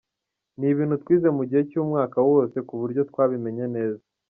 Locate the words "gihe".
1.49-1.61